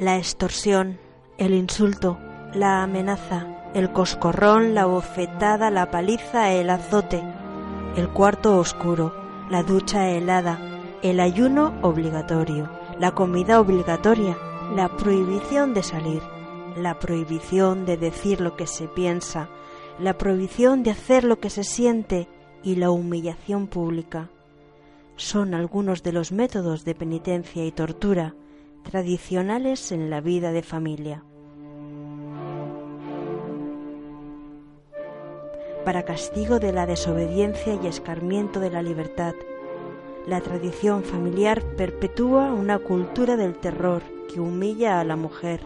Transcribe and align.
La 0.00 0.16
extorsión, 0.16 0.98
el 1.36 1.52
insulto, 1.52 2.16
la 2.54 2.82
amenaza, 2.82 3.46
el 3.74 3.92
coscorrón, 3.92 4.74
la 4.74 4.86
bofetada, 4.86 5.70
la 5.70 5.90
paliza, 5.90 6.52
el 6.52 6.70
azote, 6.70 7.22
el 7.96 8.08
cuarto 8.08 8.56
oscuro, 8.56 9.14
la 9.50 9.62
ducha 9.62 10.08
helada, 10.08 10.58
el 11.02 11.20
ayuno 11.20 11.74
obligatorio, 11.82 12.70
la 12.98 13.10
comida 13.10 13.60
obligatoria, 13.60 14.38
la 14.74 14.88
prohibición 14.88 15.74
de 15.74 15.82
salir, 15.82 16.22
la 16.78 16.98
prohibición 16.98 17.84
de 17.84 17.98
decir 17.98 18.40
lo 18.40 18.56
que 18.56 18.66
se 18.66 18.88
piensa, 18.88 19.50
la 19.98 20.16
prohibición 20.16 20.82
de 20.82 20.92
hacer 20.92 21.24
lo 21.24 21.40
que 21.40 21.50
se 21.50 21.62
siente 21.62 22.26
y 22.62 22.76
la 22.76 22.90
humillación 22.90 23.66
pública. 23.66 24.30
Son 25.16 25.52
algunos 25.52 26.02
de 26.02 26.12
los 26.12 26.32
métodos 26.32 26.86
de 26.86 26.94
penitencia 26.94 27.66
y 27.66 27.70
tortura 27.70 28.34
tradicionales 28.82 29.92
en 29.92 30.10
la 30.10 30.20
vida 30.20 30.52
de 30.52 30.62
familia. 30.62 31.24
Para 35.84 36.04
castigo 36.04 36.58
de 36.58 36.72
la 36.72 36.86
desobediencia 36.86 37.78
y 37.82 37.86
escarmiento 37.86 38.60
de 38.60 38.70
la 38.70 38.82
libertad, 38.82 39.34
la 40.26 40.40
tradición 40.40 41.02
familiar 41.02 41.62
perpetúa 41.76 42.52
una 42.52 42.78
cultura 42.78 43.36
del 43.36 43.54
terror 43.54 44.02
que 44.32 44.40
humilla 44.40 45.00
a 45.00 45.04
la 45.04 45.16
mujer, 45.16 45.60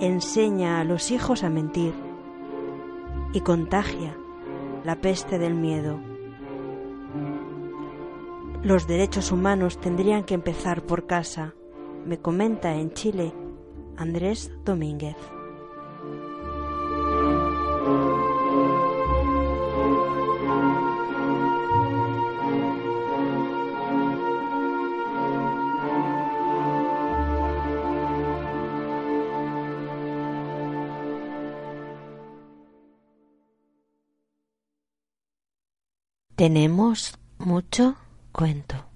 enseña 0.00 0.80
a 0.80 0.84
los 0.84 1.10
hijos 1.10 1.44
a 1.44 1.50
mentir 1.50 1.92
y 3.32 3.40
contagia 3.40 4.16
la 4.84 4.96
peste 4.96 5.38
del 5.38 5.54
miedo. 5.54 6.00
Los 8.62 8.86
derechos 8.86 9.30
humanos 9.30 9.78
tendrían 9.78 10.24
que 10.24 10.34
empezar 10.34 10.82
por 10.82 11.06
casa, 11.06 11.54
me 12.08 12.18
comenta 12.18 12.74
en 12.74 12.90
Chile 12.94 13.34
Andrés 13.98 14.50
Domínguez. 14.64 15.16
Tenemos 36.34 37.18
mucho 37.38 37.96
cuento. 38.32 38.87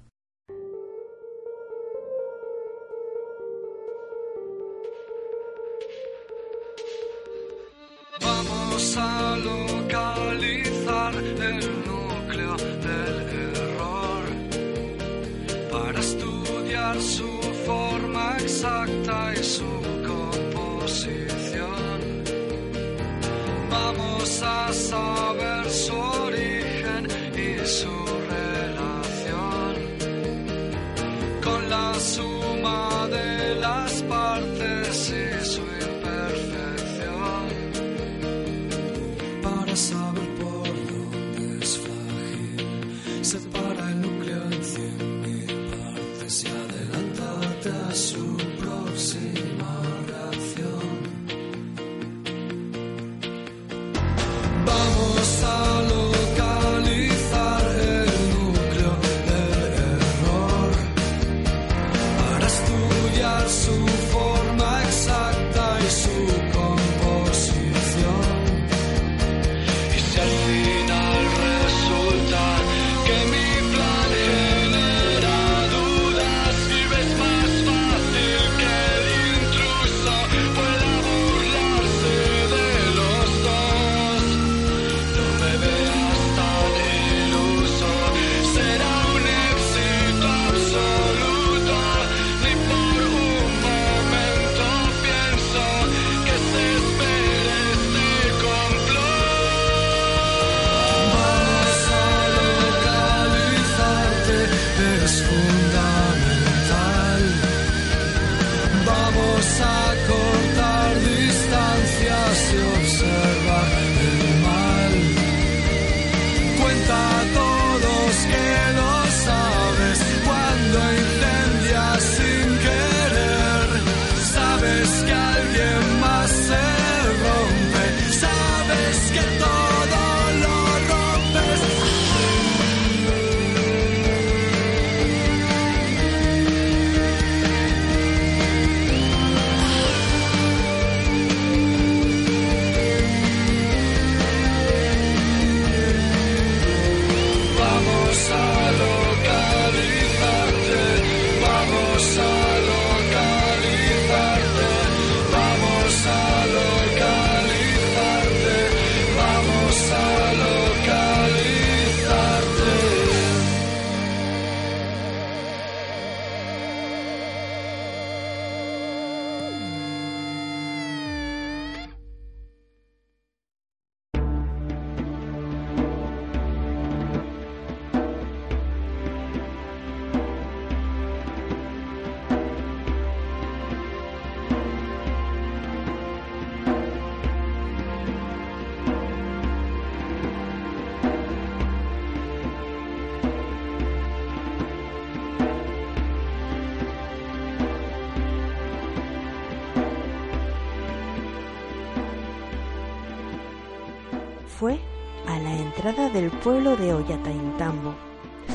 Pueblo 206.43 206.77
de 206.77 206.93
Ollataintambo, 206.93 207.95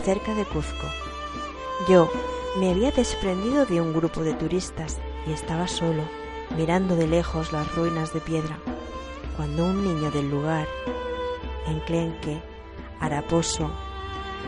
cerca 0.04 0.36
de 0.36 0.44
Cuzco. 0.44 0.88
Yo 1.88 2.10
me 2.60 2.72
había 2.72 2.92
desprendido 2.92 3.66
de 3.66 3.80
un 3.80 3.94
grupo 3.94 4.24
de 4.24 4.34
turistas 4.34 5.00
y 5.26 5.32
estaba 5.32 5.70
solo, 5.70 6.04
mirando 6.58 6.98
de 6.98 7.08
lejos 7.08 7.54
las 7.54 7.74
ruinas 7.76 8.14
de 8.14 8.20
piedra, 8.20 8.58
cuando 9.38 9.66
un 9.66 9.86
niño 9.86 10.12
del 10.12 10.30
lugar, 10.30 10.68
enclenque, 11.66 12.42
haraposo, 13.00 13.72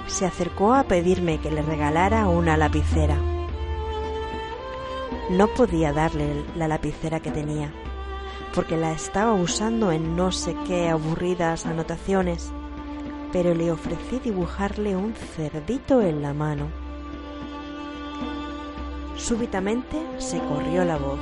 se 0.08 0.26
acercó 0.26 0.74
a 0.74 0.84
pedirme 0.84 1.40
que 1.40 1.50
le 1.50 1.62
regalara 1.62 2.28
una 2.28 2.58
lapicera. 2.58 3.16
No 5.30 5.48
podía 5.48 5.94
darle 5.94 6.44
la 6.58 6.68
lapicera 6.68 7.22
que 7.22 7.32
tenía, 7.32 7.72
porque 8.54 8.76
la 8.76 8.92
estaba 8.92 9.34
usando 9.34 9.94
en 9.94 10.18
no 10.18 10.34
sé 10.34 10.58
qué 10.68 10.90
aburridas 10.90 11.66
anotaciones, 11.66 12.52
pero 13.32 13.54
le 13.54 13.72
ofrecí 13.72 14.20
dibujarle 14.20 14.96
un 14.96 15.14
cerdito 15.14 16.02
en 16.02 16.22
la 16.22 16.34
mano. 16.34 16.68
Súbitamente 19.16 20.02
se 20.18 20.40
corrió 20.40 20.86
la 20.86 20.98
voz. 20.98 21.20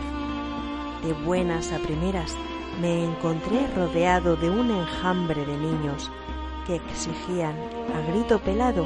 De 1.04 1.14
buenas 1.26 1.72
a 1.72 1.80
primeras 1.80 2.36
me 2.82 3.04
encontré 3.04 3.68
rodeado 3.76 4.36
de 4.36 4.50
un 4.50 4.70
enjambre 4.70 5.46
de 5.46 5.58
niños 5.58 6.12
que 6.66 6.76
exigían 6.76 7.56
a 7.96 8.12
grito 8.12 8.40
pelado 8.40 8.86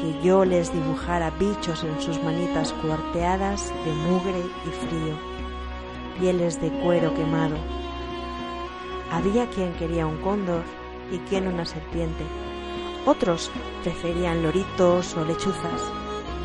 que 0.00 0.26
yo 0.26 0.44
les 0.44 0.72
dibujara 0.72 1.30
bichos 1.30 1.84
en 1.84 2.00
sus 2.00 2.22
manitas 2.22 2.72
cuarteadas 2.74 3.72
de 3.84 3.92
mugre 3.92 4.40
y 4.66 4.86
frío, 4.86 5.16
pieles 6.18 6.60
de 6.60 6.70
cuero 6.82 7.14
quemado. 7.14 7.56
Había 9.12 9.48
quien 9.48 9.72
quería 9.74 10.06
un 10.06 10.18
cóndor 10.18 10.62
y 11.10 11.18
quien 11.18 11.48
una 11.48 11.64
serpiente. 11.64 12.24
Otros 13.06 13.50
preferían 13.82 14.42
loritos 14.42 15.14
o 15.16 15.24
lechuzas, 15.24 15.92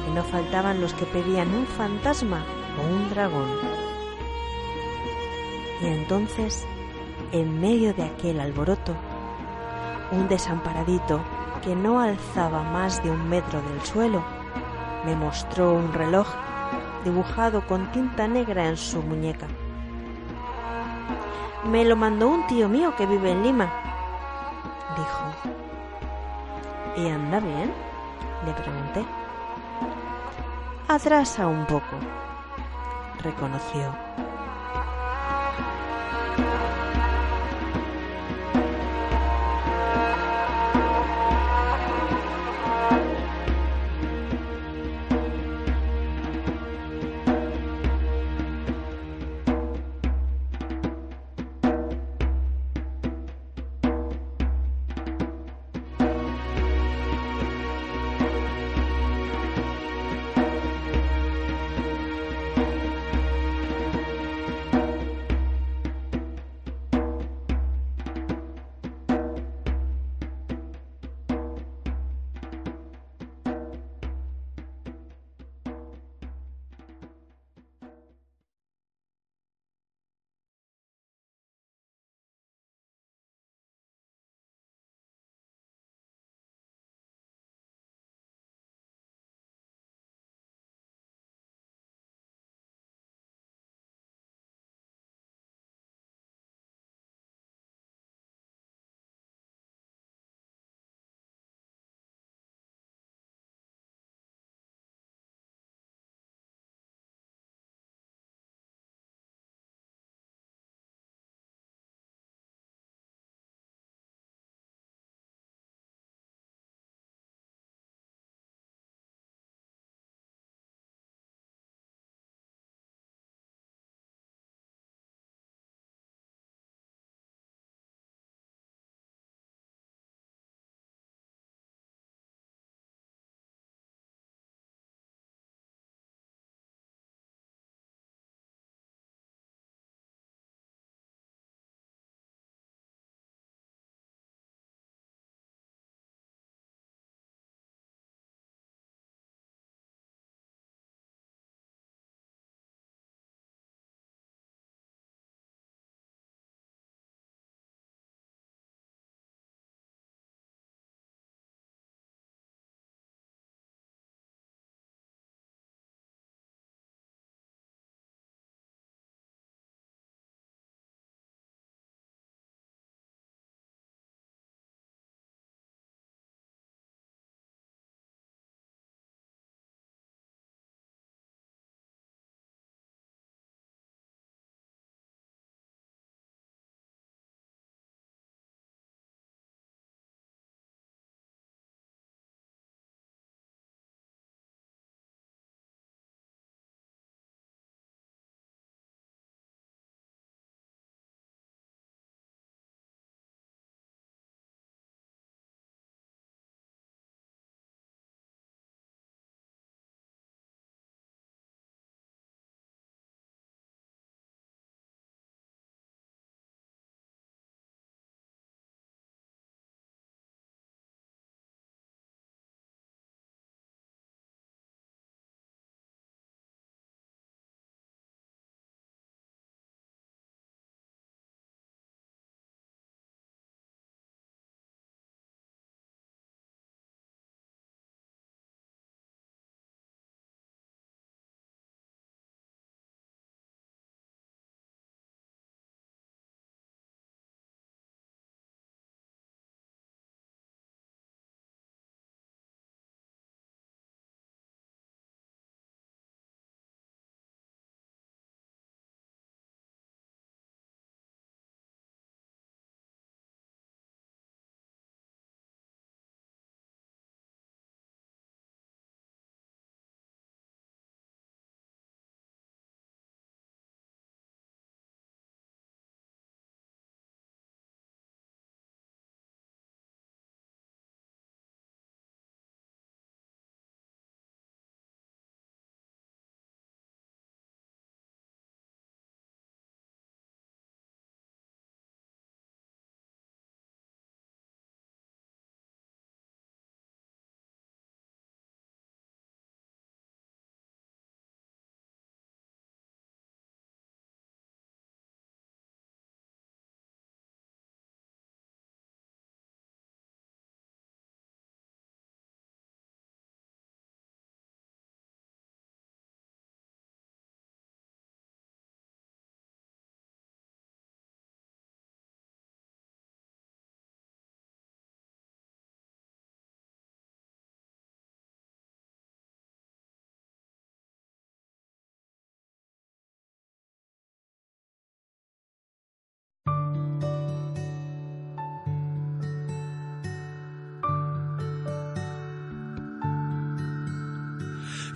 y 0.08 0.12
no 0.12 0.24
faltaban 0.24 0.82
los 0.82 0.94
que 0.94 1.06
pedían 1.06 1.54
un 1.54 1.66
fantasma 1.66 2.44
o 2.78 2.96
un 2.96 3.10
dragón. 3.10 3.50
Y 5.82 5.86
entonces, 5.88 6.66
en 7.32 7.60
medio 7.62 7.94
de 7.94 8.04
aquel 8.04 8.39
alboroto, 8.39 8.96
un 10.12 10.28
desamparadito 10.28 11.22
que 11.62 11.75
no 11.75 12.00
alzaba 12.00 12.63
más 12.63 13.04
de 13.04 13.12
un 13.12 13.30
metro 13.30 13.62
del 13.62 13.82
suelo 13.82 14.24
me 15.06 15.16
mostró 15.16 15.74
un 15.74 15.94
reloj 15.94 16.28
dibujado 17.04 17.66
con 17.66 17.92
tinta 17.92 18.28
negra 18.28 18.68
en 18.68 18.78
su 18.78 19.01
muñeca. 19.01 19.48
Me 21.66 21.86
lo 21.86 21.96
mandó 21.96 22.28
un 22.30 22.48
tío 22.48 22.68
mío 22.68 22.96
que 22.98 23.06
vive 23.06 23.32
en 23.32 23.44
Lima, 23.44 23.72
¿Y 27.00 27.08
anda 27.08 27.39
bien? 27.39 27.72
le 28.46 28.53
pregunté. 28.53 29.06
Atrasa 30.89 31.48
un 31.48 31.65
poco, 31.65 31.96
reconoció. 33.24 33.96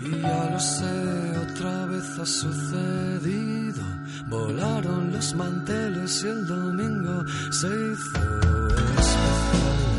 Y 0.06 0.20
ya 0.22 0.50
lo 0.52 0.60
sé, 0.60 1.38
otra 1.38 1.86
vez 1.86 2.20
ha 2.20 2.26
sucedido. 2.26 3.84
Volaron 4.28 5.12
los 5.14 5.34
manteles 5.36 6.24
y 6.24 6.28
el 6.28 6.46
domingo 6.46 7.24
se 7.52 7.68
hizo 7.68 8.68
especial. 8.70 9.93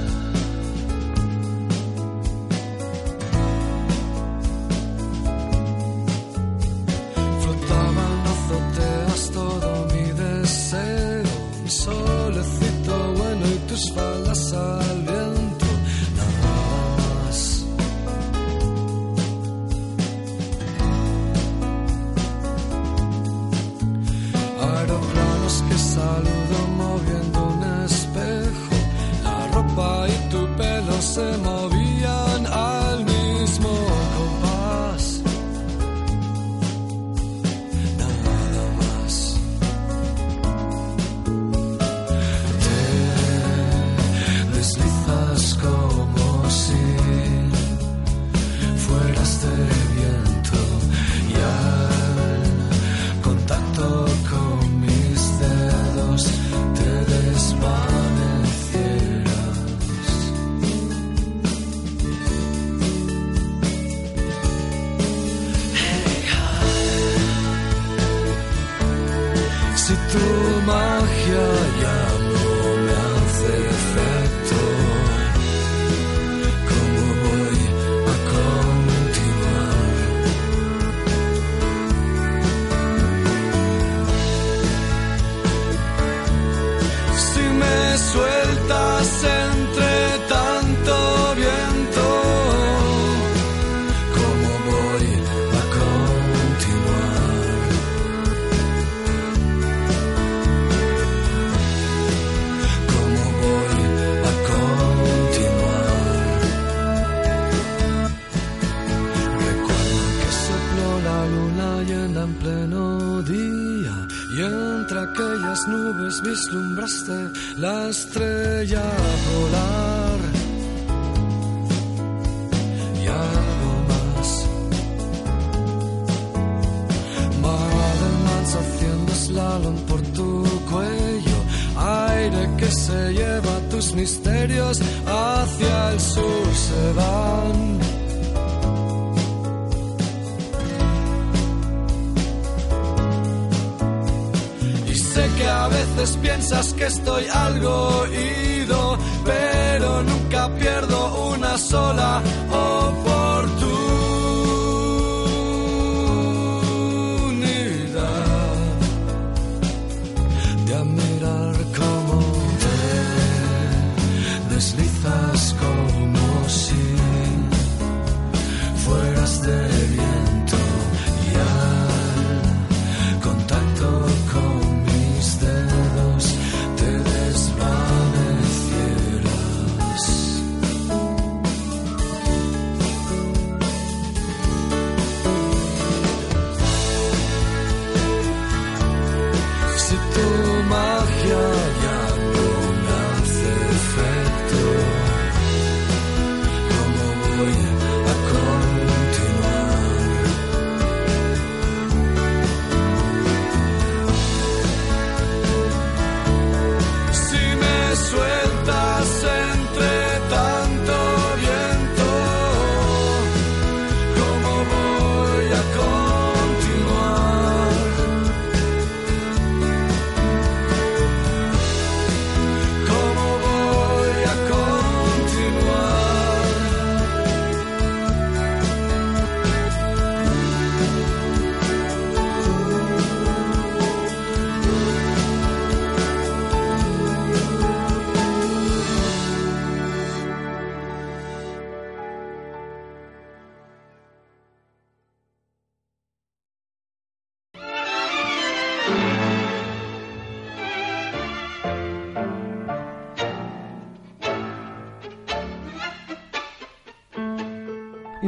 la 117.56 117.88
estrella. 117.88 119.23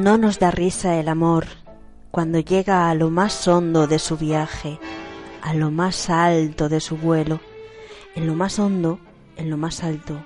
No 0.06 0.18
nos 0.18 0.38
da 0.38 0.52
risa 0.52 1.00
el 1.00 1.08
amor 1.08 1.46
cuando 2.12 2.38
llega 2.38 2.88
a 2.88 2.94
lo 2.94 3.10
más 3.10 3.48
hondo 3.48 3.88
de 3.88 3.98
su 3.98 4.16
viaje, 4.16 4.78
a 5.42 5.52
lo 5.52 5.72
más 5.72 6.10
alto 6.10 6.68
de 6.68 6.78
su 6.78 6.96
vuelo. 6.96 7.40
En 8.14 8.28
lo 8.28 8.36
más 8.36 8.60
hondo, 8.60 9.00
en 9.36 9.50
lo 9.50 9.56
más 9.56 9.82
alto, 9.82 10.24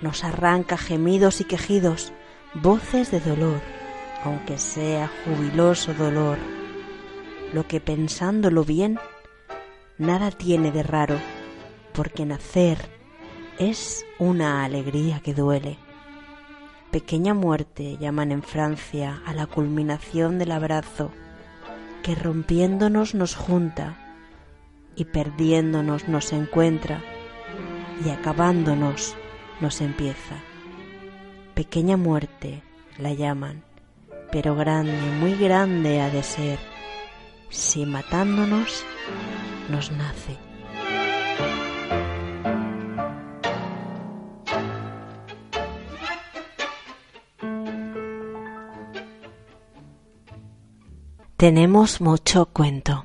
nos 0.00 0.22
arranca 0.22 0.78
gemidos 0.78 1.40
y 1.40 1.44
quejidos, 1.44 2.12
voces 2.54 3.10
de 3.10 3.18
dolor, 3.18 3.60
aunque 4.22 4.58
sea 4.58 5.10
jubiloso 5.24 5.92
dolor. 5.92 6.38
Lo 7.52 7.66
que 7.66 7.80
pensándolo 7.80 8.62
bien, 8.62 9.00
nada 9.98 10.30
tiene 10.30 10.70
de 10.70 10.84
raro, 10.84 11.18
porque 11.94 12.24
nacer 12.24 12.78
es 13.58 14.06
una 14.20 14.64
alegría 14.64 15.18
que 15.18 15.34
duele. 15.34 15.78
Pequeña 16.90 17.34
muerte 17.34 17.98
llaman 17.98 18.32
en 18.32 18.42
Francia 18.42 19.20
a 19.26 19.34
la 19.34 19.46
culminación 19.46 20.38
del 20.38 20.52
abrazo 20.52 21.10
que 22.02 22.14
rompiéndonos 22.14 23.14
nos 23.14 23.34
junta 23.34 23.96
y 24.94 25.04
perdiéndonos 25.04 26.08
nos 26.08 26.32
encuentra 26.32 27.02
y 28.04 28.10
acabándonos 28.10 29.16
nos 29.60 29.80
empieza. 29.80 30.36
Pequeña 31.54 31.96
muerte 31.96 32.62
la 32.98 33.12
llaman, 33.12 33.64
pero 34.30 34.54
grande, 34.54 35.10
muy 35.18 35.34
grande 35.34 36.00
ha 36.00 36.10
de 36.10 36.22
ser, 36.22 36.58
si 37.50 37.84
matándonos 37.86 38.84
nos 39.70 39.90
nace. 39.90 40.45
Tenemos 51.36 52.00
mucho 52.00 52.46
cuento. 52.46 53.04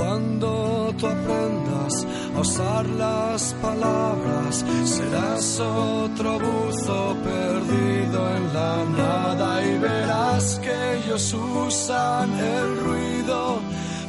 Cuando 0.00 0.94
tú 0.98 1.06
aprendas 1.06 2.06
a 2.34 2.40
usar 2.40 2.86
las 2.86 3.54
palabras, 3.60 4.64
serás 4.84 5.60
otro 5.60 6.38
buzo 6.38 7.16
perdido 7.22 8.18
en 8.36 8.54
la 8.54 8.76
nada 8.96 9.48
y 9.66 9.78
verás 9.78 10.58
que 10.64 10.76
ellos 10.96 11.34
usan 11.66 12.30
el 12.32 12.68
ruido 12.86 13.58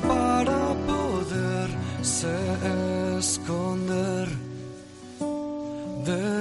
para 0.08 0.62
poderse 0.92 2.34
esconder 3.20 4.28
de 6.06 6.41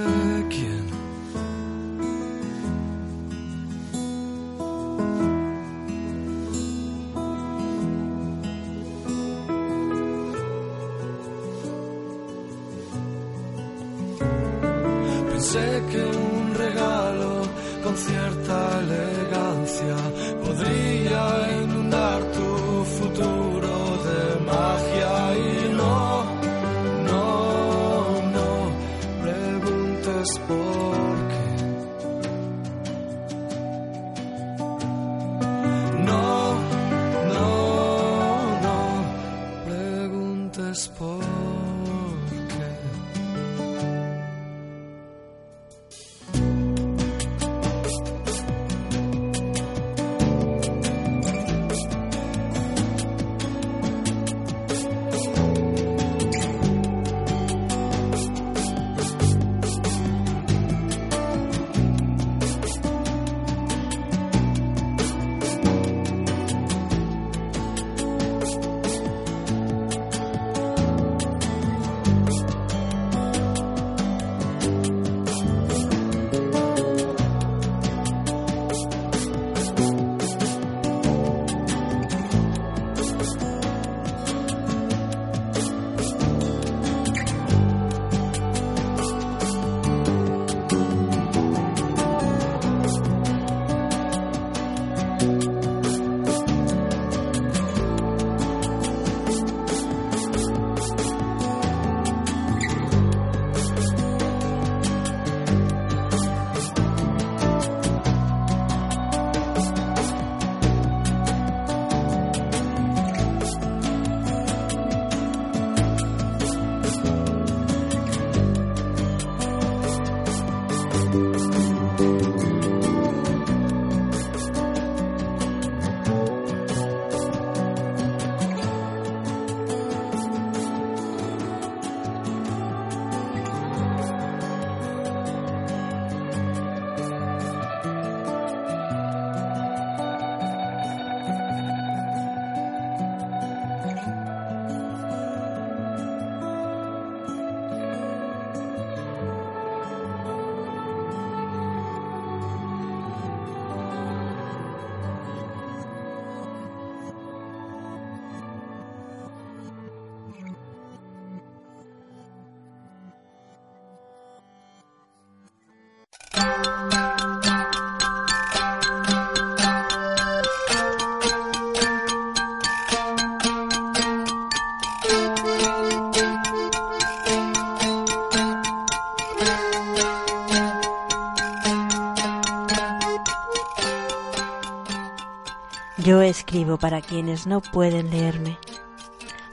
escribo 186.51 186.75
para 186.75 186.99
quienes 186.99 187.47
no 187.47 187.61
pueden 187.61 188.09
leerme, 188.09 188.57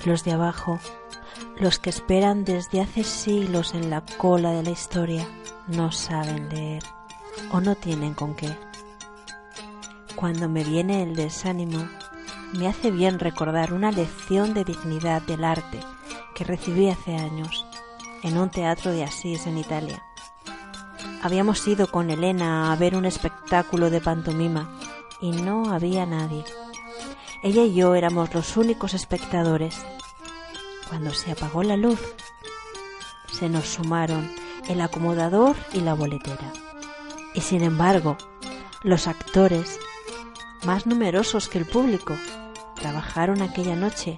los 0.04 0.24
de 0.24 0.32
abajo, 0.32 0.80
los 1.56 1.78
que 1.78 1.90
esperan 1.90 2.44
desde 2.44 2.80
hace 2.80 3.04
siglos 3.04 3.72
en 3.74 3.88
la 3.88 4.00
cola 4.00 4.50
de 4.50 4.64
la 4.64 4.70
historia, 4.70 5.24
no 5.68 5.92
saben 5.92 6.48
leer 6.48 6.82
o 7.52 7.61
no 7.61 7.76
tienen 7.76 8.14
con 8.14 8.34
qué. 8.34 8.52
Cuando 10.16 10.48
me 10.48 10.64
viene 10.64 11.04
el 11.04 11.14
desánimo, 11.14 11.88
me 12.52 12.66
hace 12.66 12.90
bien 12.90 13.20
recordar 13.20 13.72
una 13.72 13.92
lección 13.92 14.52
de 14.52 14.64
dignidad 14.64 15.22
del 15.22 15.44
arte 15.44 15.78
que 16.34 16.42
recibí 16.42 16.90
hace 16.90 17.14
años 17.14 17.64
en 18.24 18.37
un 18.38 18.50
teatro 18.50 18.90
de 18.90 19.04
Asís 19.04 19.46
en 19.46 19.56
Italia. 19.56 20.02
Habíamos 21.22 21.64
ido 21.68 21.92
con 21.92 22.11
Elena 22.11 22.72
a 22.72 22.76
ver 22.76 22.96
un 22.96 23.04
espectáculo 23.04 23.88
de 23.88 24.00
pantomima 24.00 24.80
y 25.20 25.30
no 25.30 25.72
había 25.72 26.04
nadie. 26.04 26.44
Ella 27.42 27.62
y 27.62 27.74
yo 27.74 27.94
éramos 27.94 28.35
los 28.35 28.57
únicos 28.57 28.94
espectadores. 28.94 29.77
Cuando 30.88 31.12
se 31.14 31.31
apagó 31.31 31.62
la 31.62 31.77
luz, 31.77 32.01
se 33.33 33.48
nos 33.48 33.66
sumaron 33.68 34.29
el 34.68 34.81
acomodador 34.81 35.55
y 35.72 35.81
la 35.81 35.94
boletera. 35.94 36.53
Y 37.35 37.40
sin 37.40 37.62
embargo, 37.62 38.16
los 38.83 39.07
actores, 39.07 39.79
más 40.64 40.87
numerosos 40.87 41.48
que 41.48 41.59
el 41.59 41.66
público, 41.66 42.14
trabajaron 42.74 43.40
aquella 43.40 43.77
noche 43.77 44.16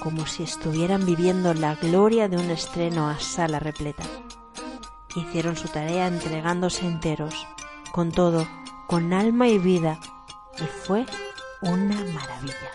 como 0.00 0.26
si 0.26 0.42
estuvieran 0.42 1.06
viviendo 1.06 1.54
la 1.54 1.76
gloria 1.76 2.28
de 2.28 2.38
un 2.38 2.50
estreno 2.50 3.08
a 3.08 3.20
sala 3.20 3.60
repleta. 3.60 4.04
Hicieron 5.14 5.56
su 5.56 5.68
tarea 5.68 6.08
entregándose 6.08 6.86
enteros, 6.86 7.34
con 7.92 8.10
todo, 8.10 8.48
con 8.88 9.12
alma 9.12 9.48
y 9.48 9.58
vida, 9.58 10.00
y 10.58 10.64
fue 10.64 11.06
una 11.60 11.96
maravilla. 12.12 12.72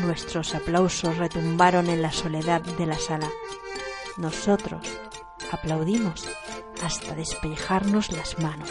Nuestros 0.00 0.54
aplausos 0.54 1.16
retumbaron 1.16 1.88
en 1.88 2.02
la 2.02 2.12
soledad 2.12 2.60
de 2.60 2.86
la 2.86 2.98
sala. 2.98 3.28
Nosotros 4.16 4.86
aplaudimos 5.52 6.26
hasta 6.82 7.14
despejarnos 7.14 8.12
las 8.12 8.38
manos. 8.38 8.70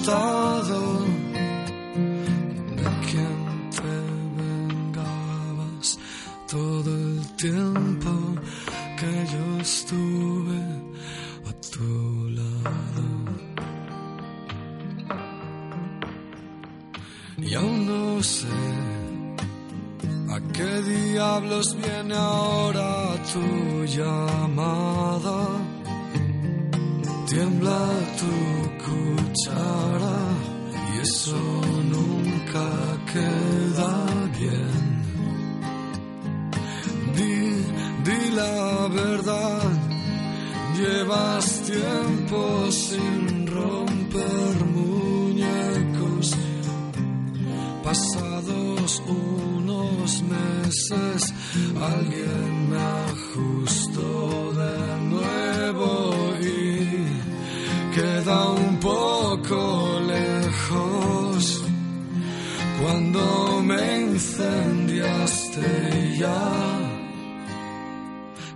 Preguntado 0.00 0.62
de 0.64 0.99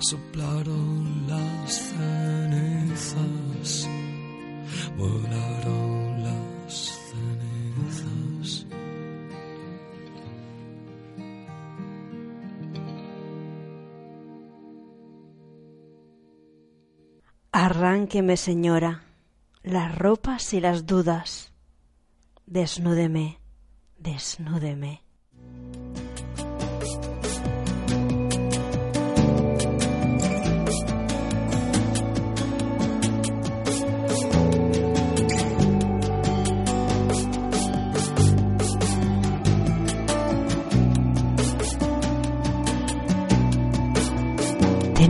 soplaron 0.04 1.26
las 1.26 1.72
cenizas, 1.72 3.18
volaron 4.98 6.22
las 6.22 7.00
cenizas. 7.08 8.66
Arránqueme, 17.52 18.36
señora, 18.36 19.04
las 19.62 19.96
ropas 19.96 20.52
y 20.52 20.60
las 20.60 20.84
dudas. 20.84 21.52
Desnúdeme, 22.44 23.40
desnúdeme. 23.96 25.03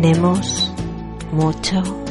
Tenemos 0.04 0.70
mucho 1.32 2.03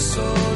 So. 0.00 0.47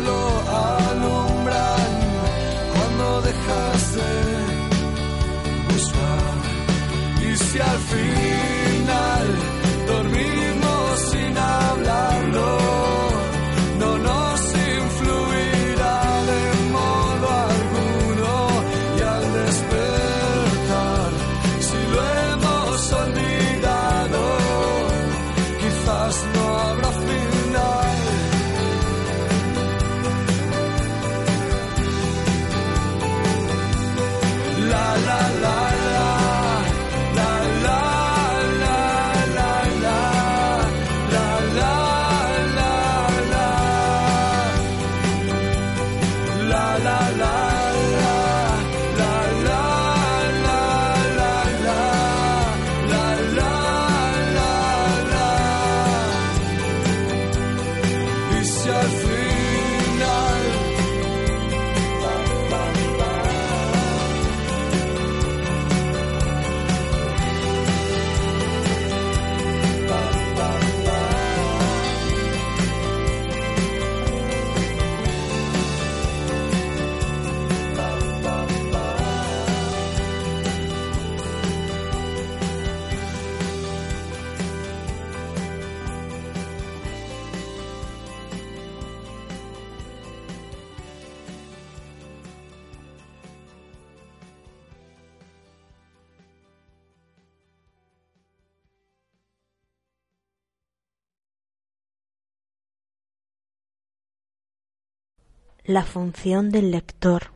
La 105.72 105.84
función 105.84 106.50
del 106.50 106.70
lector. 106.70 107.32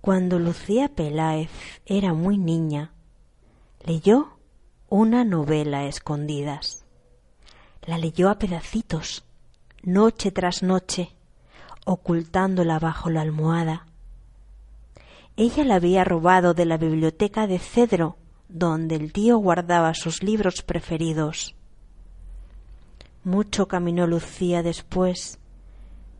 Cuando 0.00 0.40
Lucía 0.40 0.88
Peláez 0.88 1.52
era 1.86 2.12
muy 2.14 2.36
niña, 2.36 2.90
leyó 3.86 4.36
una 4.88 5.24
novela 5.24 5.78
a 5.78 5.84
escondidas. 5.84 6.84
La 7.86 7.96
leyó 7.96 8.28
a 8.28 8.40
pedacitos, 8.40 9.24
noche 9.84 10.32
tras 10.32 10.64
noche, 10.64 11.14
ocultándola 11.86 12.80
bajo 12.80 13.08
la 13.08 13.20
almohada. 13.20 13.86
Ella 15.36 15.62
la 15.62 15.76
había 15.76 16.02
robado 16.02 16.54
de 16.54 16.64
la 16.64 16.76
biblioteca 16.76 17.46
de 17.46 17.60
cedro, 17.60 18.16
donde 18.48 18.96
el 18.96 19.12
tío 19.12 19.38
guardaba 19.38 19.94
sus 19.94 20.24
libros 20.24 20.62
preferidos. 20.62 21.54
Mucho 23.22 23.68
caminó 23.68 24.08
Lucía 24.08 24.64
después, 24.64 25.38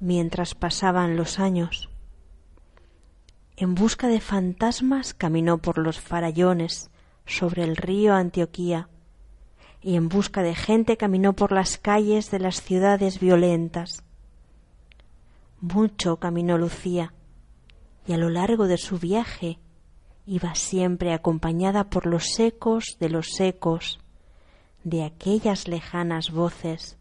mientras 0.00 0.54
pasaban 0.54 1.16
los 1.16 1.38
años. 1.38 1.88
En 3.56 3.74
busca 3.74 4.08
de 4.08 4.20
fantasmas 4.20 5.14
caminó 5.14 5.58
por 5.58 5.78
los 5.78 6.00
farallones 6.00 6.90
sobre 7.24 7.62
el 7.62 7.76
río 7.76 8.14
Antioquía 8.14 8.88
y 9.80 9.96
en 9.96 10.08
busca 10.08 10.42
de 10.42 10.54
gente 10.54 10.96
caminó 10.96 11.34
por 11.34 11.52
las 11.52 11.78
calles 11.78 12.30
de 12.30 12.40
las 12.40 12.62
ciudades 12.62 13.20
violentas. 13.20 14.02
Mucho 15.60 16.16
caminó 16.16 16.58
Lucía 16.58 17.14
y 18.06 18.12
a 18.12 18.16
lo 18.16 18.28
largo 18.28 18.66
de 18.66 18.78
su 18.78 18.98
viaje 18.98 19.58
iba 20.26 20.54
siempre 20.54 21.12
acompañada 21.12 21.84
por 21.84 22.06
los 22.06 22.38
ecos 22.40 22.96
de 22.98 23.08
los 23.10 23.40
ecos 23.40 24.00
de 24.82 25.04
aquellas 25.04 25.68
lejanas 25.68 26.30
voces 26.30 26.98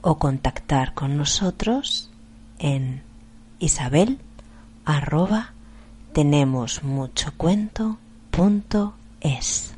o 0.00 0.18
contactar 0.18 0.94
con 0.94 1.16
nosotros 1.16 2.10
en 2.58 3.02
isabel 3.58 4.18
arroba 4.84 5.52
tenemos 6.12 6.82
mucho 6.82 7.32
cuento 7.36 7.98
es. 9.20 9.77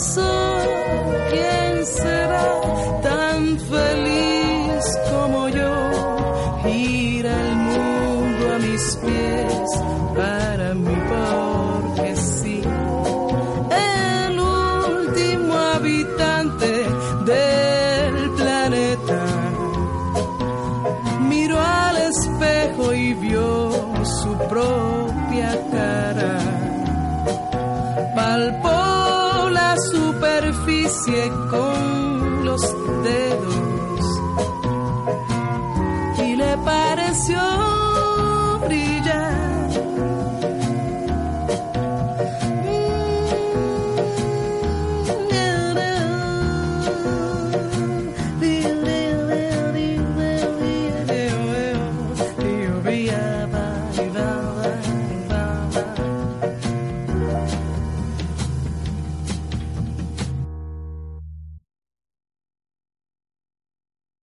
Y 0.00 0.29